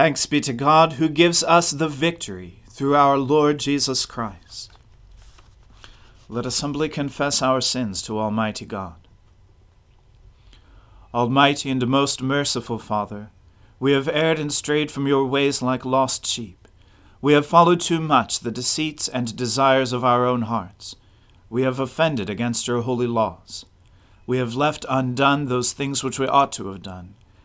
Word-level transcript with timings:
Thanks 0.00 0.24
be 0.24 0.40
to 0.40 0.54
God 0.54 0.94
who 0.94 1.10
gives 1.10 1.44
us 1.44 1.72
the 1.72 1.86
victory 1.86 2.62
through 2.70 2.96
our 2.96 3.18
Lord 3.18 3.58
Jesus 3.58 4.06
Christ. 4.06 4.72
Let 6.26 6.46
us 6.46 6.62
humbly 6.62 6.88
confess 6.88 7.42
our 7.42 7.60
sins 7.60 8.00
to 8.04 8.18
Almighty 8.18 8.64
God. 8.64 8.94
Almighty 11.12 11.68
and 11.68 11.86
most 11.86 12.22
merciful 12.22 12.78
Father, 12.78 13.28
we 13.78 13.92
have 13.92 14.08
erred 14.08 14.38
and 14.38 14.50
strayed 14.50 14.90
from 14.90 15.06
your 15.06 15.26
ways 15.26 15.60
like 15.60 15.84
lost 15.84 16.24
sheep. 16.24 16.66
We 17.20 17.34
have 17.34 17.44
followed 17.44 17.82
too 17.82 18.00
much 18.00 18.40
the 18.40 18.50
deceits 18.50 19.06
and 19.06 19.36
desires 19.36 19.92
of 19.92 20.02
our 20.02 20.24
own 20.24 20.42
hearts. 20.48 20.96
We 21.50 21.60
have 21.64 21.78
offended 21.78 22.30
against 22.30 22.66
your 22.66 22.80
holy 22.80 23.06
laws. 23.06 23.66
We 24.26 24.38
have 24.38 24.54
left 24.54 24.86
undone 24.88 25.44
those 25.44 25.74
things 25.74 26.02
which 26.02 26.18
we 26.18 26.26
ought 26.26 26.52
to 26.52 26.68
have 26.68 26.80
done 26.80 27.16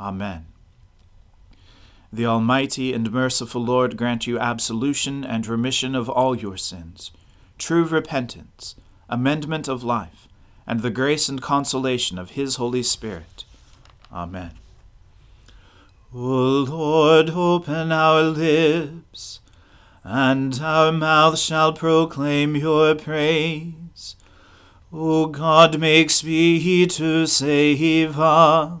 Amen. 0.00 0.46
The 2.10 2.24
Almighty 2.24 2.94
and 2.94 3.12
merciful 3.12 3.62
Lord 3.62 3.96
grant 3.98 4.26
you 4.26 4.38
absolution 4.38 5.24
and 5.24 5.46
remission 5.46 5.94
of 5.94 6.08
all 6.08 6.34
your 6.34 6.56
sins, 6.56 7.12
true 7.58 7.84
repentance, 7.84 8.74
amendment 9.10 9.68
of 9.68 9.84
life, 9.84 10.26
and 10.66 10.80
the 10.80 10.90
grace 10.90 11.28
and 11.28 11.42
consolation 11.42 12.18
of 12.18 12.30
His 12.30 12.56
Holy 12.56 12.82
Spirit. 12.82 13.44
Amen. 14.10 14.52
O 16.14 16.18
Lord, 16.18 17.30
open 17.30 17.92
our 17.92 18.22
lips, 18.22 19.40
and 20.02 20.58
our 20.60 20.90
mouth 20.90 21.38
shall 21.38 21.74
proclaim 21.74 22.56
your 22.56 22.94
praise. 22.94 24.16
O 24.92 25.26
God, 25.26 25.78
make 25.78 26.10
speed 26.10 26.90
to 26.90 27.26
save 27.26 28.18
us. 28.18 28.80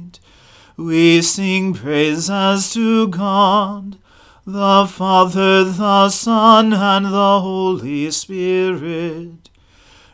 we 0.85 1.21
sing 1.21 1.73
praises 1.73 2.73
to 2.73 3.07
God, 3.07 3.97
the 4.45 4.87
Father, 4.87 5.63
the 5.63 6.09
Son, 6.09 6.73
and 6.73 7.05
the 7.05 7.39
Holy 7.39 8.09
Spirit. 8.09 9.49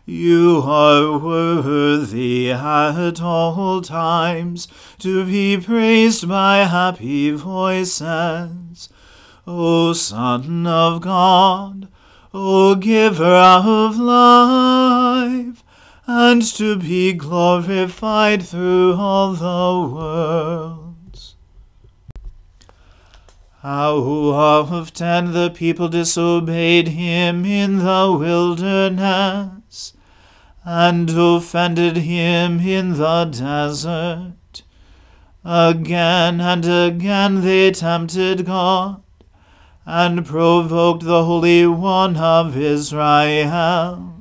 You 0.05 0.61
are 0.65 1.17
worthy 1.17 2.51
at 2.51 3.21
all 3.21 3.81
times 3.81 4.67
to 4.99 5.25
be 5.25 5.57
praised 5.57 6.27
by 6.27 6.57
happy 6.59 7.31
voices. 7.31 8.89
O 9.45 9.93
Son 9.93 10.67
of 10.67 11.01
God, 11.01 11.87
O 12.33 12.75
Giver 12.75 13.23
of 13.23 13.97
life, 13.97 15.63
and 16.09 16.41
to 16.41 16.77
be 16.77 17.11
glorified 17.11 18.41
through 18.41 18.95
all 18.95 19.33
the 19.33 19.93
worlds. 19.93 21.35
How 23.61 23.97
often 23.97 25.33
the 25.33 25.49
people 25.49 25.89
disobeyed 25.89 26.87
him 26.87 27.43
in 27.43 27.79
the 27.79 28.15
wilderness, 28.17 29.93
and 30.63 31.09
offended 31.09 31.97
him 31.97 32.61
in 32.61 32.93
the 32.97 33.25
desert. 33.25 34.63
Again 35.43 36.39
and 36.39 36.65
again 36.65 37.41
they 37.41 37.71
tempted 37.71 38.45
God, 38.45 39.03
and 39.85 40.25
provoked 40.25 41.03
the 41.03 41.25
Holy 41.25 41.67
One 41.67 42.15
of 42.15 42.55
Israel. 42.55 44.16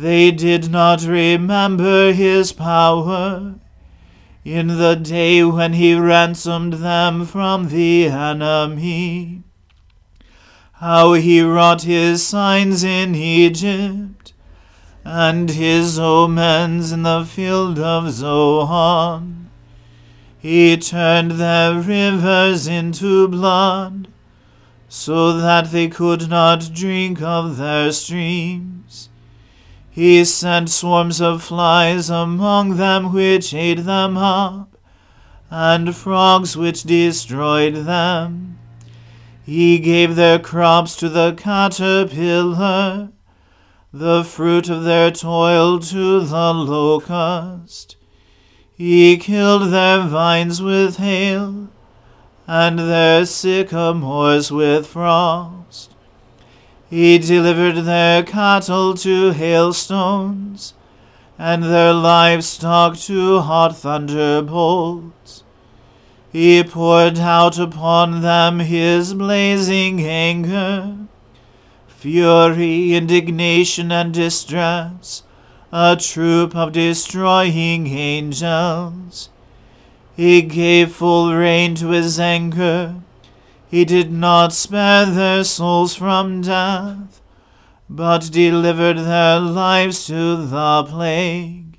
They 0.00 0.30
did 0.30 0.70
not 0.70 1.04
remember 1.04 2.12
his 2.12 2.52
power 2.52 3.54
in 4.44 4.66
the 4.66 4.94
day 4.94 5.42
when 5.42 5.72
he 5.72 5.94
ransomed 5.94 6.74
them 6.74 7.24
from 7.24 7.68
the 7.68 8.08
enemy. 8.08 9.42
How 10.72 11.14
he 11.14 11.40
wrought 11.40 11.84
his 11.84 12.26
signs 12.26 12.84
in 12.84 13.14
Egypt, 13.14 14.34
and 15.02 15.48
his 15.48 15.98
omens 15.98 16.92
in 16.92 17.02
the 17.02 17.24
field 17.24 17.78
of 17.78 18.10
Zoan. 18.10 19.48
He 20.36 20.76
turned 20.76 21.30
their 21.32 21.72
rivers 21.72 22.66
into 22.66 23.28
blood, 23.28 24.08
so 24.90 25.38
that 25.38 25.72
they 25.72 25.88
could 25.88 26.28
not 26.28 26.70
drink 26.74 27.22
of 27.22 27.56
their 27.56 27.90
streams. 27.92 29.08
He 29.96 30.26
sent 30.26 30.68
swarms 30.68 31.22
of 31.22 31.42
flies 31.42 32.10
among 32.10 32.76
them 32.76 33.14
which 33.14 33.54
ate 33.54 33.86
them 33.86 34.18
up, 34.18 34.76
and 35.50 35.96
frogs 35.96 36.54
which 36.54 36.82
destroyed 36.82 37.86
them. 37.86 38.58
He 39.42 39.78
gave 39.78 40.14
their 40.14 40.38
crops 40.38 40.96
to 40.96 41.08
the 41.08 41.32
caterpillar, 41.32 43.08
the 43.90 44.22
fruit 44.22 44.68
of 44.68 44.84
their 44.84 45.10
toil 45.10 45.78
to 45.78 46.20
the 46.20 46.52
locust. 46.52 47.96
He 48.74 49.16
killed 49.16 49.72
their 49.72 50.02
vines 50.02 50.60
with 50.60 50.98
hail, 50.98 51.68
and 52.46 52.78
their 52.78 53.24
sycamores 53.24 54.52
with 54.52 54.86
frost. 54.86 55.95
He 56.96 57.18
delivered 57.18 57.82
their 57.84 58.22
cattle 58.22 58.94
to 58.94 59.32
hailstones, 59.32 60.72
and 61.38 61.62
their 61.62 61.92
livestock 61.92 62.96
to 63.00 63.40
hot 63.40 63.76
thunderbolts. 63.76 65.44
He 66.32 66.64
poured 66.64 67.18
out 67.18 67.58
upon 67.58 68.22
them 68.22 68.60
his 68.60 69.12
blazing 69.12 70.00
anger, 70.06 70.96
fury, 71.86 72.94
indignation, 72.94 73.92
and 73.92 74.14
distress, 74.14 75.22
a 75.70 75.98
troop 76.00 76.56
of 76.56 76.72
destroying 76.72 77.88
angels. 77.88 79.28
He 80.16 80.40
gave 80.40 80.92
full 80.92 81.34
rein 81.34 81.74
to 81.74 81.88
his 81.88 82.18
anger 82.18 83.02
he 83.68 83.84
did 83.84 84.12
not 84.12 84.52
spare 84.52 85.06
their 85.06 85.42
souls 85.42 85.94
from 85.96 86.40
death, 86.42 87.20
but 87.88 88.30
delivered 88.30 88.98
their 88.98 89.40
lives 89.40 90.06
to 90.06 90.36
the 90.36 90.84
plague. 90.88 91.78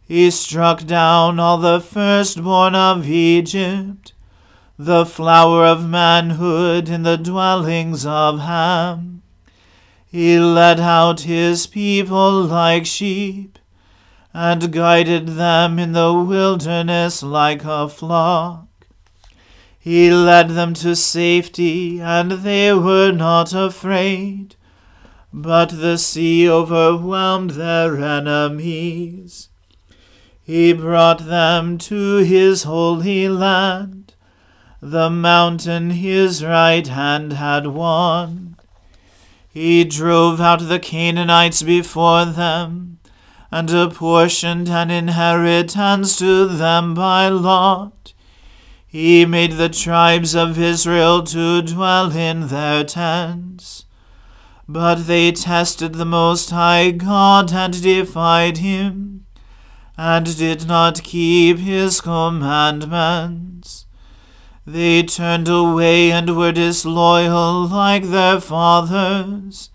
He 0.00 0.30
struck 0.30 0.84
down 0.84 1.38
all 1.38 1.58
the 1.58 1.80
firstborn 1.80 2.74
of 2.74 3.08
Egypt, 3.08 4.12
the 4.78 5.06
flower 5.06 5.64
of 5.64 5.88
manhood 5.88 6.88
in 6.88 7.02
the 7.02 7.16
dwellings 7.16 8.04
of 8.04 8.40
Ham. 8.40 9.22
He 10.06 10.38
led 10.38 10.80
out 10.80 11.20
his 11.20 11.66
people 11.66 12.42
like 12.42 12.84
sheep, 12.84 13.58
and 14.34 14.72
guided 14.72 15.28
them 15.28 15.78
in 15.78 15.92
the 15.92 16.12
wilderness 16.12 17.22
like 17.22 17.64
a 17.64 17.88
flock. 17.88 18.66
He 19.84 20.12
led 20.12 20.50
them 20.50 20.74
to 20.74 20.94
safety, 20.94 22.00
and 22.00 22.30
they 22.30 22.72
were 22.72 23.10
not 23.10 23.52
afraid. 23.52 24.54
But 25.32 25.70
the 25.70 25.98
sea 25.98 26.48
overwhelmed 26.48 27.50
their 27.50 27.98
enemies. 27.98 29.48
He 30.40 30.72
brought 30.72 31.26
them 31.26 31.78
to 31.78 32.18
his 32.18 32.62
holy 32.62 33.28
land 33.28 34.02
the 34.80 35.08
mountain 35.08 35.90
his 35.90 36.44
right 36.44 36.86
hand 36.86 37.32
had 37.32 37.68
won. 37.68 38.56
He 39.48 39.84
drove 39.84 40.40
out 40.40 40.68
the 40.68 40.80
Canaanites 40.80 41.62
before 41.62 42.24
them, 42.24 42.98
and 43.52 43.70
apportioned 43.70 44.68
an 44.68 44.90
inheritance 44.90 46.16
to 46.18 46.46
them 46.46 46.94
by 46.94 47.28
lot. 47.28 48.12
He 48.92 49.24
made 49.24 49.52
the 49.52 49.70
tribes 49.70 50.34
of 50.34 50.58
Israel 50.58 51.22
to 51.22 51.62
dwell 51.62 52.14
in 52.14 52.48
their 52.48 52.84
tents. 52.84 53.86
But 54.68 55.06
they 55.06 55.32
tested 55.32 55.94
the 55.94 56.04
Most 56.04 56.50
High 56.50 56.90
God 56.90 57.54
and 57.54 57.82
defied 57.82 58.58
him, 58.58 59.24
and 59.96 60.36
did 60.36 60.66
not 60.66 61.02
keep 61.02 61.56
his 61.56 62.02
commandments. 62.02 63.86
They 64.66 65.04
turned 65.04 65.48
away 65.48 66.12
and 66.12 66.36
were 66.36 66.52
disloyal 66.52 67.66
like 67.66 68.04
their 68.04 68.42
fathers. 68.42 69.70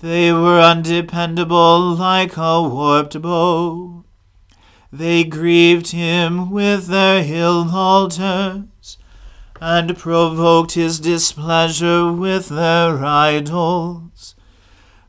They 0.00 0.32
were 0.32 0.60
undependable 0.60 1.96
like 1.96 2.36
a 2.36 2.62
warped 2.62 3.20
bow. 3.20 4.04
They 4.92 5.24
grieved 5.24 5.90
him 5.90 6.50
with 6.50 6.86
their 6.86 7.22
hill 7.22 7.68
altars, 7.74 8.96
and 9.60 9.98
provoked 9.98 10.72
his 10.72 10.98
displeasure 10.98 12.10
with 12.10 12.48
their 12.48 13.04
idols. 13.04 14.34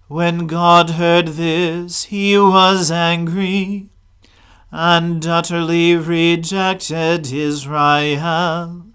When 0.07 0.47
God 0.47 0.91
heard 0.91 1.29
this, 1.29 2.05
he 2.05 2.37
was 2.37 2.91
angry, 2.91 3.89
and 4.71 5.25
utterly 5.25 5.95
rejected 5.95 7.31
Israel. 7.31 8.85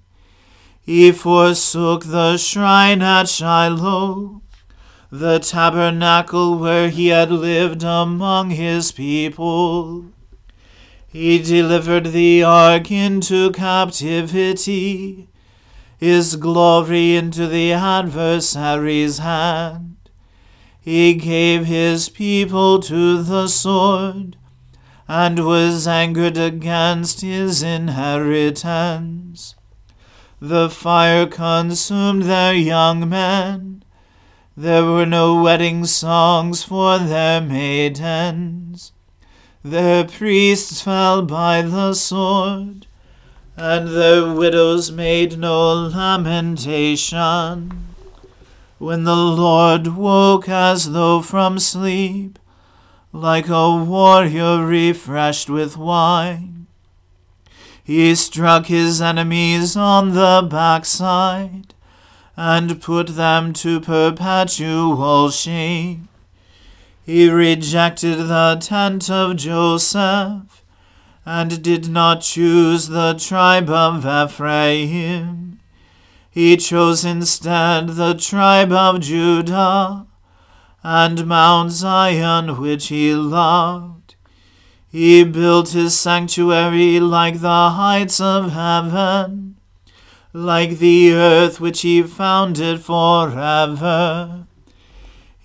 He 0.83 1.13
forsook 1.13 2.05
the 2.05 2.37
shrine 2.37 3.01
at 3.01 3.29
Shiloh, 3.29 4.43
the 5.11 5.39
tabernacle 5.39 6.59
where 6.59 6.91
he 6.91 7.09
had 7.09 7.31
lived 7.31 7.83
among 7.83 8.51
his 8.51 8.93
people. 8.93 10.14
He 11.15 11.39
delivered 11.39 12.07
the 12.07 12.43
ark 12.43 12.91
into 12.91 13.53
captivity, 13.53 15.29
his 15.97 16.35
glory 16.35 17.15
into 17.15 17.47
the 17.47 17.73
adversary's 17.73 19.19
hand. 19.19 19.95
He 20.81 21.15
gave 21.15 21.67
his 21.67 22.09
people 22.09 22.81
to 22.81 23.23
the 23.23 23.47
sword, 23.47 24.37
and 25.07 25.47
was 25.47 25.87
angered 25.87 26.37
against 26.37 27.21
his 27.21 27.63
inheritance. 27.63 29.55
The 30.41 30.69
fire 30.69 31.27
consumed 31.27 32.25
their 32.25 32.55
young 32.55 33.09
men. 33.09 33.85
There 34.57 34.85
were 34.85 35.07
no 35.07 35.41
wedding 35.41 35.85
songs 35.85 36.65
for 36.65 36.99
their 36.99 37.41
maidens. 37.41 38.94
Their 39.67 40.05
priests 40.05 40.83
fell 40.83 41.23
by 41.23 41.63
the 41.63 41.95
sword, 41.95 42.87
and 43.57 43.89
their 43.89 44.31
widows 44.35 44.93
made 44.93 45.39
no 45.39 45.73
lamentation. 45.87 47.73
When 48.77 49.05
the 49.05 49.17
Lord 49.17 49.87
woke 49.87 50.51
as 50.51 50.93
though 50.93 51.23
from 51.23 51.59
sleep, 51.59 52.39
like 53.11 53.49
a 53.49 53.75
warrior 53.75 54.67
refreshed 54.67 55.49
with 55.49 55.79
wine, 55.79 56.67
he 57.83 58.15
struck 58.17 58.67
his 58.67 59.01
enemies 59.01 59.79
on 59.79 60.13
the 60.13 60.47
backside, 60.47 61.73
and 62.37 62.83
put 62.83 63.17
them 63.17 63.55
to 63.55 63.81
perpetual 63.81 65.31
shame. 65.31 66.09
He 67.07 67.29
rejected 67.29 68.17
the 68.29 68.57
tent 68.61 69.11
of 69.11 69.37
Joseph, 69.37 70.65
and 71.27 71.63
did 71.63 71.89
not 71.89 72.23
choose 72.23 72.89
the 72.89 73.13
tribe 73.13 73.69
of 73.69 74.07
Ephraim. 74.07 75.61
He 76.31 76.57
chose 76.57 77.05
instead 77.05 77.91
the 77.91 78.15
tribe 78.15 78.73
of 78.73 79.01
Judah, 79.01 80.07
and 80.83 81.27
Mount 81.27 81.73
Zion, 81.73 82.59
which 82.59 82.89
he 82.89 83.15
loved. 83.15 84.15
He 84.91 85.25
built 85.25 85.71
his 85.71 85.99
sanctuary 85.99 87.01
like 87.01 87.41
the 87.41 87.71
heights 87.71 88.19
of 88.19 88.53
heaven, 88.53 89.57
like 90.33 90.79
the 90.79 91.13
earth 91.13 91.61
which 91.61 91.83
he 91.83 92.03
founded 92.03 92.81
forever. 92.81 94.47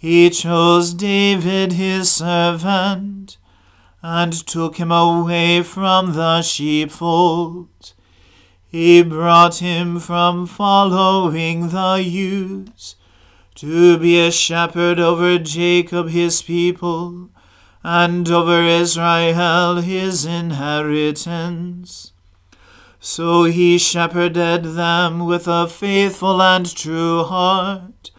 He 0.01 0.29
chose 0.29 0.93
David 0.93 1.73
his 1.73 2.09
servant, 2.09 3.35
and 4.01 4.31
took 4.47 4.77
him 4.77 4.93
away 4.93 5.61
from 5.61 6.13
the 6.13 6.41
sheepfold. 6.41 7.67
He 8.65 9.03
brought 9.03 9.57
him 9.57 9.99
from 9.99 10.47
following 10.47 11.67
the 11.67 12.01
ewes, 12.01 12.95
to 13.55 13.97
be 13.97 14.17
a 14.21 14.31
shepherd 14.31 15.01
over 15.01 15.37
Jacob 15.37 16.07
his 16.07 16.41
people 16.43 17.29
and 17.83 18.31
over 18.31 18.63
Israel 18.63 19.81
his 19.81 20.25
inheritance. 20.25 22.13
So 23.01 23.43
he 23.43 23.77
shepherded 23.77 24.63
them 24.63 25.25
with 25.25 25.45
a 25.45 25.67
faithful 25.67 26.41
and 26.41 26.73
true 26.73 27.25
heart, 27.25 28.11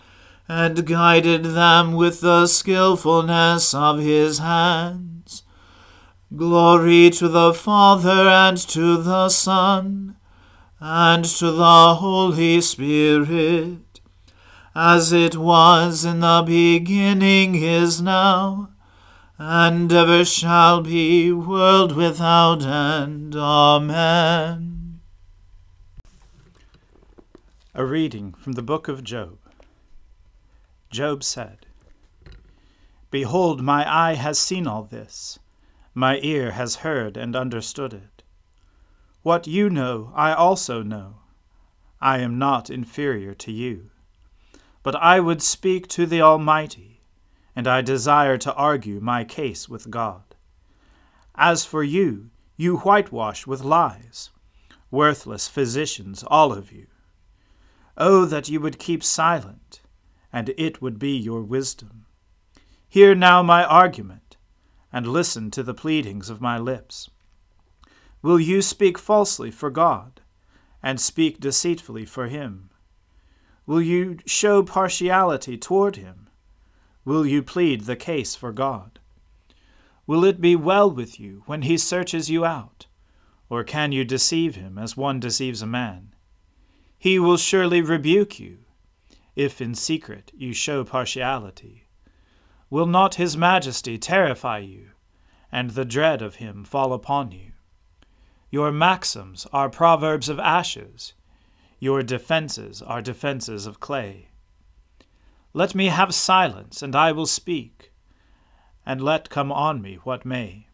and 0.51 0.85
guided 0.85 1.45
them 1.45 1.93
with 1.93 2.23
the 2.23 2.45
skilfulness 2.45 3.73
of 3.73 4.01
his 4.01 4.39
hands. 4.39 5.45
Glory 6.35 7.09
to 7.09 7.29
the 7.29 7.55
Father 7.55 8.29
and 8.29 8.59
to 8.59 9.01
the 9.01 9.29
Son 9.29 10.17
and 10.81 11.25
to 11.25 11.53
the 11.53 11.95
Holy 11.95 12.61
Spirit, 12.61 14.01
as 14.75 15.13
it 15.13 15.37
was 15.37 16.05
in 16.05 16.19
the 16.19 16.43
beginning 16.45 17.55
is 17.55 18.03
now 18.03 18.71
and 19.39 19.93
ever 19.93 20.25
shall 20.25 20.83
be, 20.83 21.31
world 21.31 21.95
without 21.95 22.67
end. 22.67 23.37
Amen. 23.37 25.01
A 27.73 27.85
reading 27.85 28.33
from 28.33 28.55
the 28.55 28.63
book 28.63 28.89
of 28.89 29.05
Job. 29.05 29.40
Job 30.91 31.23
said, 31.23 31.67
Behold, 33.11 33.63
my 33.63 33.91
eye 33.91 34.15
has 34.15 34.39
seen 34.39 34.67
all 34.67 34.83
this, 34.85 35.39
my 35.95 36.19
ear 36.23 36.53
has 36.53 36.77
heard 36.77 37.17
and 37.17 37.35
understood 37.37 37.93
it. 37.93 38.23
What 39.23 39.47
you 39.47 39.69
know, 39.69 40.13
I 40.15 40.33
also 40.33 40.83
know. 40.83 41.17
I 42.01 42.19
am 42.19 42.39
not 42.39 42.71
inferior 42.71 43.35
to 43.35 43.53
you. 43.53 43.91
But 44.83 44.97
I 44.97 45.21
would 45.21 45.43
speak 45.43 45.87
to 45.89 46.07
the 46.07 46.23
Almighty 46.23 47.03
and 47.55 47.69
I 47.69 47.83
desire 47.83 48.39
to 48.39 48.55
argue 48.55 49.01
my 49.01 49.25
case 49.25 49.69
with 49.69 49.91
God. 49.91 50.35
As 51.35 51.65
for 51.65 51.83
you, 51.83 52.31
you 52.57 52.79
whitewash 52.79 53.47
with 53.47 53.63
lies, 53.63 54.31
worthless 54.91 55.49
physicians, 55.49 56.25
all 56.27 56.53
of 56.53 56.73
you. 56.73 56.87
Oh, 57.99 58.25
that 58.25 58.49
you 58.49 58.61
would 58.61 58.79
keep 58.79 59.05
silent, 59.05 59.80
and 60.33 60.55
it 60.57 60.81
would 60.81 60.99
be 60.99 61.17
your 61.17 61.43
wisdom. 61.43 62.07
Hear 62.89 63.15
now 63.15 63.43
my 63.43 63.65
argument, 63.65 64.37
and 64.93 65.07
listen 65.07 65.51
to 65.53 65.63
the 65.63 65.75
pleadings 65.75 66.31
of 66.31 66.41
my 66.41 66.59
lips. 66.59 67.11
Will 68.23 68.41
you 68.41 68.63
speak 68.63 68.99
falsely 68.99 69.51
for 69.51 69.71
God, 69.71 70.21
and 70.83 71.01
speak 71.01 71.41
deceitfully 71.41 72.05
for 72.05 72.27
him? 72.27 72.71
Will 73.67 73.81
you 73.81 74.19
show 74.27 74.63
partiality 74.63 75.57
toward 75.57 75.97
him? 75.97 76.29
Will 77.05 77.25
you 77.25 77.43
plead 77.43 77.83
the 77.83 77.97
case 77.97 78.35
for 78.35 78.53
God? 78.53 78.99
Will 80.07 80.25
it 80.25 80.41
be 80.41 80.57
well 80.57 80.91
with 80.91 81.21
you 81.21 81.45
when 81.47 81.63
he 81.63 81.79
searches 81.79 82.29
you 82.29 82.45
out? 82.45 82.87
Or 83.49 83.65
can 83.65 83.93
you 83.93 84.05
deceive 84.05 84.57
him 84.57 84.79
as 84.79 84.97
one 84.97 85.21
deceives 85.21 85.63
a 85.63 85.67
man? 85.67 86.15
He 86.99 87.19
will 87.19 87.37
surely 87.37 87.81
rebuke 87.81 88.39
you, 88.41 88.59
if 89.37 89.61
in 89.61 89.75
secret 89.75 90.33
you 90.35 90.53
show 90.53 90.85
partiality. 90.85 91.89
Will 92.69 92.87
not 92.87 93.17
his 93.17 93.37
majesty 93.37 93.99
terrify 93.99 94.59
you, 94.59 94.91
and 95.51 95.71
the 95.71 95.85
dread 95.85 96.23
of 96.23 96.37
him 96.37 96.65
fall 96.65 96.93
upon 96.93 97.33
you? 97.33 97.53
Your 98.51 98.73
maxims 98.73 99.47
are 99.53 99.69
proverbs 99.69 100.29
of 100.29 100.39
ashes, 100.39 101.15
your 101.79 102.03
defenses 102.03 102.83
are 102.83 103.01
defenses 103.01 103.67
of 103.67 103.81
clay. 103.81 104.29
Let 105.53 105.75
me 105.75 105.87
have 105.87 106.15
silence, 106.15 106.83
and 106.83 106.95
I 106.95 107.11
will 107.13 107.27
speak, 107.27 107.93
and 108.85 109.01
let 109.01 109.31
come 109.31 109.51
on 109.51 109.81
me 109.83 109.97
what 110.05 110.25
may. 110.25 110.69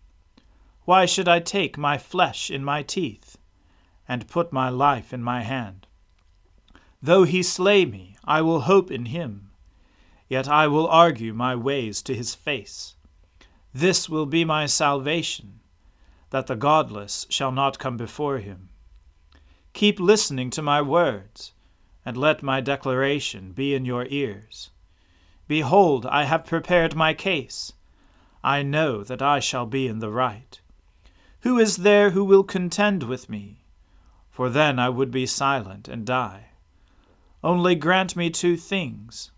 Why 0.85 1.07
should 1.07 1.29
I 1.29 1.41
take 1.41 1.79
my 1.79 1.97
flesh 1.97 2.51
in 2.51 2.65
my 2.65 2.83
teeth, 2.83 3.39
and 4.09 4.29
put 4.29 4.53
my 4.53 4.69
life 4.69 5.13
in 5.13 5.23
my 5.23 5.43
hand? 5.43 5.87
Though 7.01 7.25
he 7.25 7.43
slay 7.43 7.85
me, 7.85 8.16
I 8.27 8.43
will 8.43 8.63
hope 8.63 8.91
in 8.91 9.07
him, 9.07 9.51
yet 10.29 10.49
I 10.49 10.67
will 10.67 10.89
argue 10.89 11.33
my 11.33 11.55
ways 11.55 12.03
to 12.03 12.15
his 12.15 12.35
face. 12.35 12.97
This 13.73 14.09
will 14.09 14.27
be 14.27 14.45
my 14.45 14.67
salvation, 14.67 15.61
that 16.31 16.47
the 16.47 16.57
godless 16.57 17.27
shall 17.31 17.53
not 17.53 17.79
come 17.79 17.97
before 17.97 18.39
him. 18.39 18.71
Keep 19.75 20.01
listening 20.01 20.51
to 20.51 20.63
my 20.63 20.83
words, 20.83 21.53
and 22.05 22.17
let 22.17 22.43
my 22.43 22.61
declaration 22.61 23.53
be 23.53 23.75
in 23.75 23.85
your 23.85 24.07
ears. 24.09 24.71
Behold, 25.47 26.07
I 26.07 26.25
have 26.25 26.47
prepared 26.47 26.97
my 26.97 27.15
case. 27.15 27.73
I 28.43 28.63
know 28.63 29.05
that 29.05 29.23
I 29.23 29.39
shall 29.39 29.67
be 29.67 29.87
in 29.87 30.01
the 30.01 30.11
right. 30.11 30.61
Who 31.41 31.59
is 31.59 31.79
there 31.79 32.11
who 32.11 32.25
will 32.25 32.43
contend 32.43 33.05
with 33.05 33.29
me? 33.29 33.59
For 34.31 34.51
then 34.51 34.79
I 34.79 34.89
would 34.89 35.11
be 35.11 35.27
silent 35.27 35.89
and 35.89 36.05
die. 36.05 36.46
Only 37.47 37.77
grant 37.77 38.17
me 38.17 38.29
two 38.29 38.57
things, 38.57 39.31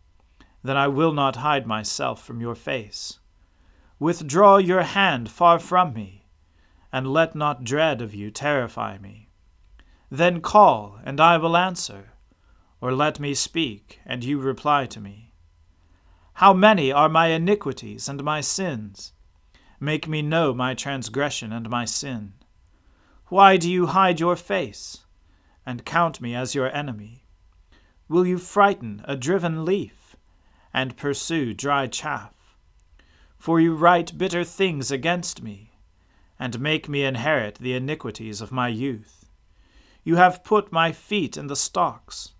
then 0.62 0.78
I 0.78 0.88
will 0.88 1.12
not 1.12 1.36
hide 1.36 1.66
myself 1.66 2.24
from 2.24 2.40
your 2.40 2.54
face. 2.54 3.18
Withdraw 3.98 4.56
your 4.56 4.80
hand 4.80 5.30
far 5.30 5.58
from 5.58 5.92
me, 5.92 6.24
and 6.90 7.12
let 7.12 7.34
not 7.34 7.64
dread 7.64 8.00
of 8.00 8.14
you 8.14 8.30
terrify 8.30 8.96
me. 8.96 9.28
Then 10.10 10.40
call, 10.40 10.98
and 11.04 11.20
I 11.20 11.36
will 11.36 11.54
answer, 11.54 12.14
or 12.80 12.94
let 12.94 13.20
me 13.20 13.34
speak, 13.34 14.00
and 14.06 14.24
you 14.24 14.40
reply 14.40 14.86
to 14.86 15.02
me. 15.02 15.34
How 16.32 16.54
many 16.54 16.90
are 16.90 17.10
my 17.10 17.26
iniquities 17.26 18.08
and 18.08 18.24
my 18.24 18.40
sins? 18.40 19.12
Make 19.80 20.08
me 20.08 20.22
know 20.22 20.54
my 20.54 20.72
transgression 20.72 21.52
and 21.52 21.68
my 21.68 21.84
sin. 21.84 22.32
Why 23.26 23.58
do 23.58 23.70
you 23.70 23.88
hide 23.88 24.18
your 24.18 24.34
face, 24.34 25.04
and 25.66 25.84
count 25.84 26.22
me 26.22 26.34
as 26.34 26.54
your 26.54 26.74
enemy? 26.74 27.26
Will 28.08 28.26
you 28.26 28.38
frighten 28.38 29.02
a 29.04 29.16
driven 29.16 29.66
leaf, 29.66 30.16
and 30.72 30.96
pursue 30.96 31.52
dry 31.52 31.86
chaff? 31.86 32.32
For 33.36 33.60
you 33.60 33.74
write 33.74 34.16
bitter 34.16 34.44
things 34.44 34.90
against 34.90 35.42
me, 35.42 35.72
and 36.38 36.58
make 36.58 36.88
me 36.88 37.04
inherit 37.04 37.56
the 37.56 37.74
iniquities 37.74 38.40
of 38.40 38.50
my 38.50 38.68
youth. 38.68 39.28
You 40.04 40.16
have 40.16 40.42
put 40.42 40.72
my 40.72 40.90
feet 40.90 41.36
in 41.36 41.48
the 41.48 41.56
stocks, 41.56 42.32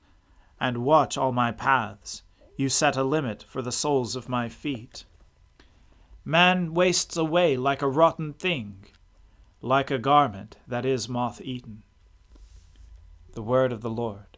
and 0.59 0.85
watch 0.85 1.19
all 1.19 1.33
my 1.33 1.53
paths. 1.53 2.23
You 2.57 2.71
set 2.71 2.97
a 2.97 3.05
limit 3.05 3.45
for 3.47 3.61
the 3.61 3.71
soles 3.71 4.17
of 4.17 4.29
my 4.29 4.49
feet. 4.49 5.05
Man 6.25 6.73
wastes 6.73 7.17
away 7.17 7.59
like 7.59 7.83
a 7.83 7.89
rotten 7.89 8.33
thing, 8.33 8.87
like 9.61 9.91
a 9.91 9.99
garment 9.99 10.57
that 10.67 10.87
is 10.87 11.11
moth 11.11 11.43
eaten. 11.43 11.83
The 13.33 13.43
word 13.43 13.71
of 13.71 13.83
the 13.83 13.91
Lord. 13.91 14.38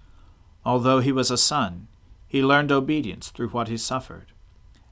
Although 0.65 0.99
he 0.99 1.11
was 1.11 1.31
a 1.31 1.37
son, 1.37 1.87
he 2.27 2.43
learned 2.43 2.71
obedience 2.71 3.29
through 3.29 3.49
what 3.49 3.67
he 3.67 3.77
suffered. 3.77 4.31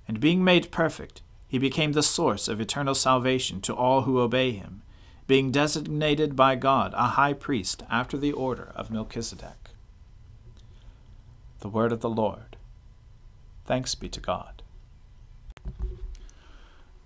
And 0.07 0.19
being 0.19 0.43
made 0.43 0.71
perfect, 0.71 1.21
he 1.47 1.57
became 1.57 1.93
the 1.93 2.03
source 2.03 2.47
of 2.47 2.59
eternal 2.59 2.95
salvation 2.95 3.61
to 3.61 3.75
all 3.75 4.01
who 4.01 4.19
obey 4.19 4.51
him, 4.51 4.81
being 5.27 5.51
designated 5.51 6.35
by 6.35 6.55
God 6.55 6.93
a 6.95 7.09
high 7.09 7.33
priest 7.33 7.83
after 7.89 8.17
the 8.17 8.31
order 8.31 8.71
of 8.75 8.91
Melchizedek. 8.91 9.69
The 11.59 11.69
word 11.69 11.91
of 11.91 12.01
the 12.01 12.09
Lord. 12.09 12.57
Thanks 13.65 13.93
be 13.93 14.09
to 14.09 14.19
God. 14.19 14.63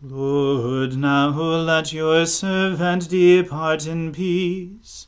Lord, 0.01 0.97
now 0.97 1.29
let 1.29 1.93
your 1.93 2.25
servant 2.25 3.09
depart 3.09 3.87
in 3.87 4.11
peace 4.11 5.07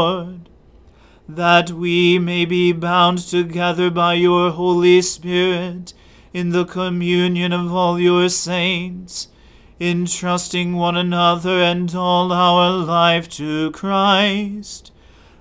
that 1.35 1.71
we 1.71 2.19
may 2.19 2.45
be 2.45 2.73
bound 2.73 3.17
together 3.19 3.89
by 3.89 4.13
your 4.15 4.51
Holy 4.51 5.01
Spirit 5.01 5.93
in 6.33 6.49
the 6.49 6.65
communion 6.65 7.53
of 7.53 7.73
all 7.73 7.99
your 7.99 8.27
saints, 8.27 9.29
entrusting 9.79 10.75
one 10.75 10.97
another 10.97 11.61
and 11.61 11.95
all 11.95 12.33
our 12.33 12.69
life 12.69 13.29
to 13.29 13.71
Christ. 13.71 14.91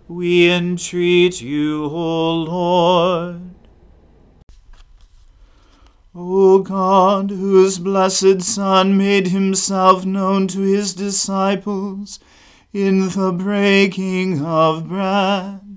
We 0.06 0.50
entreat 0.50 1.40
you, 1.40 1.84
O 1.84 2.34
Lord. 2.34 3.50
O 6.14 6.58
God, 6.58 7.30
whose 7.30 7.78
blessed 7.78 8.42
Son 8.42 8.96
made 8.96 9.28
himself 9.28 10.04
known 10.04 10.48
to 10.48 10.60
his 10.60 10.94
disciples 10.94 12.18
in 12.72 13.08
the 13.10 13.32
breaking 13.32 14.44
of 14.44 14.88
bread, 14.88 15.69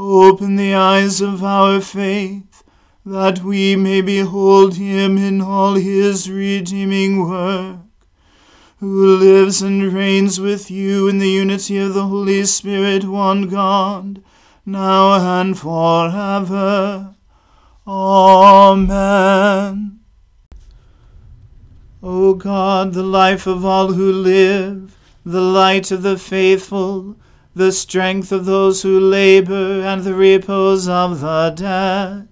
Open 0.00 0.54
the 0.54 0.74
eyes 0.74 1.20
of 1.20 1.42
our 1.42 1.80
faith, 1.80 2.62
that 3.04 3.42
we 3.42 3.74
may 3.74 4.00
behold 4.00 4.76
him 4.76 5.18
in 5.18 5.40
all 5.40 5.74
his 5.74 6.30
redeeming 6.30 7.28
work, 7.28 7.78
who 8.78 9.16
lives 9.16 9.60
and 9.60 9.92
reigns 9.92 10.38
with 10.40 10.70
you 10.70 11.08
in 11.08 11.18
the 11.18 11.28
unity 11.28 11.78
of 11.78 11.94
the 11.94 12.06
Holy 12.06 12.44
Spirit, 12.44 13.06
one 13.06 13.48
God, 13.48 14.22
now 14.64 15.40
and 15.40 15.58
forever. 15.58 17.16
Amen. 17.84 18.78
O 22.00 22.34
God, 22.34 22.92
the 22.92 23.02
life 23.02 23.48
of 23.48 23.64
all 23.64 23.94
who 23.94 24.12
live, 24.12 24.96
the 25.26 25.40
light 25.40 25.90
of 25.90 26.02
the 26.02 26.16
faithful, 26.16 27.16
the 27.58 27.72
strength 27.72 28.32
of 28.32 28.46
those 28.46 28.82
who 28.82 28.98
labor, 28.98 29.82
and 29.82 30.04
the 30.04 30.14
repose 30.14 30.88
of 30.88 31.20
the 31.20 31.52
dead. 31.54 32.28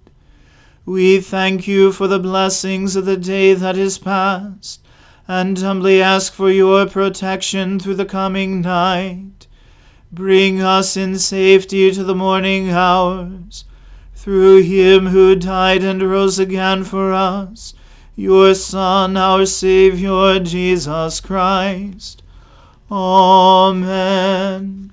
We 0.84 1.20
thank 1.20 1.66
you 1.66 1.90
for 1.90 2.06
the 2.06 2.20
blessings 2.20 2.94
of 2.94 3.06
the 3.06 3.16
day 3.16 3.52
that 3.52 3.76
is 3.76 3.98
past, 3.98 4.80
and 5.26 5.58
humbly 5.58 6.00
ask 6.00 6.32
for 6.32 6.48
your 6.48 6.86
protection 6.86 7.80
through 7.80 7.96
the 7.96 8.04
coming 8.04 8.60
night. 8.60 9.48
Bring 10.12 10.62
us 10.62 10.96
in 10.96 11.18
safety 11.18 11.90
to 11.90 12.04
the 12.04 12.14
morning 12.14 12.70
hours 12.70 13.64
through 14.14 14.62
him 14.62 15.06
who 15.06 15.34
died 15.34 15.82
and 15.82 16.02
rose 16.02 16.38
again 16.38 16.84
for 16.84 17.12
us, 17.12 17.74
your 18.14 18.54
Son, 18.54 19.16
our 19.16 19.44
Saviour, 19.44 20.38
Jesus 20.38 21.20
Christ. 21.20 22.22
Amen. 22.90 24.92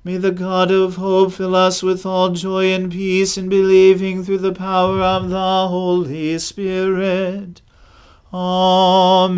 May 0.04 0.16
the 0.18 0.30
God 0.30 0.70
of 0.70 0.94
hope 0.94 1.32
fill 1.32 1.56
us 1.56 1.82
with 1.82 2.06
all 2.06 2.30
joy 2.30 2.72
and 2.72 2.92
peace 2.92 3.36
in 3.36 3.48
believing 3.48 4.22
through 4.22 4.38
the 4.38 4.52
power 4.52 5.00
of 5.00 5.28
the 5.28 5.66
Holy 5.66 6.38
Spirit. 6.38 7.62
Amen. 8.32 9.32